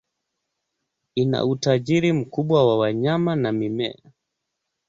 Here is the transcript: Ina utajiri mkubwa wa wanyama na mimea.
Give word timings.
Ina 1.15 1.45
utajiri 1.45 2.13
mkubwa 2.13 2.67
wa 2.67 2.77
wanyama 2.79 3.35
na 3.35 3.51
mimea. 3.51 3.97